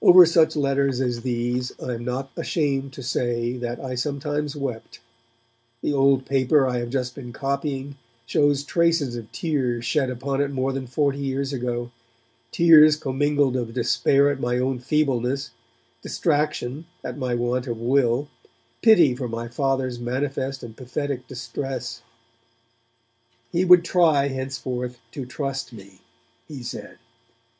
Over 0.00 0.24
such 0.26 0.54
letters 0.54 1.00
as 1.00 1.22
these 1.22 1.72
I 1.80 1.94
am 1.94 2.04
not 2.04 2.30
ashamed 2.36 2.92
to 2.92 3.02
say 3.02 3.56
that 3.56 3.80
I 3.80 3.96
sometimes 3.96 4.54
wept; 4.54 5.00
the 5.82 5.92
old 5.92 6.24
paper 6.24 6.68
I 6.68 6.78
have 6.78 6.88
just 6.90 7.16
been 7.16 7.32
copying 7.32 7.96
shows 8.24 8.62
traces 8.62 9.16
of 9.16 9.32
tears 9.32 9.84
shed 9.84 10.08
upon 10.08 10.40
it 10.40 10.52
more 10.52 10.72
than 10.72 10.86
forty 10.86 11.18
years 11.18 11.52
ago, 11.52 11.90
tears 12.52 12.94
commingled 12.94 13.56
of 13.56 13.74
despair 13.74 14.30
at 14.30 14.38
my 14.38 14.56
own 14.56 14.78
feebleness, 14.78 15.50
distraction, 16.00 16.86
at 17.02 17.18
my 17.18 17.34
want 17.34 17.66
of 17.66 17.80
will, 17.80 18.28
pity 18.82 19.16
for 19.16 19.26
my 19.26 19.48
Father's 19.48 19.98
manifest 19.98 20.62
and 20.62 20.76
pathetic 20.76 21.26
distress. 21.26 22.02
He 23.50 23.64
would 23.64 23.82
'try 23.84 24.28
henceforth 24.28 25.00
to 25.10 25.26
trust' 25.26 25.72
me, 25.72 25.98
he 26.46 26.62
said. 26.62 26.98